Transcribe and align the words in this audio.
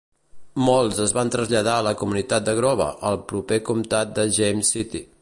Molts 0.69 1.01
es 1.03 1.13
van 1.17 1.29
traslladar 1.35 1.75
a 1.81 1.85
la 1.89 1.93
comunitat 2.01 2.49
de 2.49 2.57
Grove, 2.63 2.91
al 3.11 3.23
proper 3.33 3.63
comtat 3.71 4.19
de 4.21 4.31
James 4.41 4.77
City. 4.79 5.09